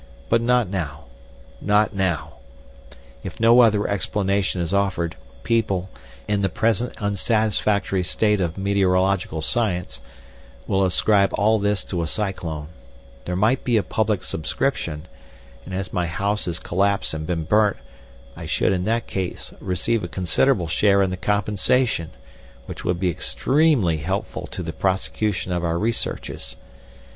But 0.29 0.41
not 0.41 0.67
now—not 0.67 1.93
now. 1.95 2.37
If 3.21 3.39
no 3.39 3.59
other 3.59 3.87
explanation 3.87 4.59
is 4.59 4.73
offered, 4.73 5.15
people, 5.43 5.91
in 6.27 6.41
the 6.41 6.49
present 6.49 6.93
unsatisfactory 6.99 8.01
state 8.03 8.41
of 8.41 8.57
meteorological 8.57 9.43
science, 9.43 10.01
will 10.65 10.83
ascribe 10.83 11.29
all 11.33 11.59
this 11.59 11.83
to 11.83 12.01
a 12.01 12.07
cyclone; 12.07 12.69
there 13.25 13.35
might 13.35 13.63
be 13.63 13.77
a 13.77 13.83
public 13.83 14.23
subscription, 14.23 15.05
and 15.65 15.71
as 15.75 15.93
my 15.93 16.07
house 16.07 16.45
has 16.45 16.57
collapsed 16.57 17.13
and 17.13 17.27
been 17.27 17.43
burnt, 17.43 17.77
I 18.35 18.47
should 18.47 18.71
in 18.73 18.85
that 18.85 19.05
case 19.05 19.53
receive 19.59 20.03
a 20.03 20.07
considerable 20.07 20.65
share 20.67 21.03
in 21.03 21.11
the 21.11 21.15
compensation, 21.15 22.09
which 22.65 22.83
would 22.83 22.99
be 22.99 23.11
extremely 23.11 23.97
helpful 23.97 24.47
to 24.47 24.63
the 24.63 24.73
prosecution 24.73 25.51
of 25.51 25.63
our 25.63 25.77
researches. 25.77 26.55